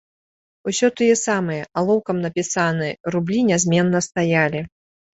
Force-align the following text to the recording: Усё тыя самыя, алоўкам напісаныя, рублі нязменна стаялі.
Усё 0.71 0.89
тыя 1.01 1.17
самыя, 1.25 1.69
алоўкам 1.83 2.17
напісаныя, 2.25 2.93
рублі 3.19 3.47
нязменна 3.53 4.07
стаялі. 4.11 4.69